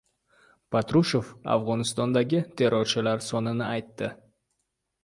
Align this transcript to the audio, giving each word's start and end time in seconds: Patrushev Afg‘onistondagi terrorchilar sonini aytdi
Patrushev 0.75 1.29
Afg‘onistondagi 1.57 2.43
terrorchilar 2.63 3.25
sonini 3.31 3.67
aytdi 3.71 4.13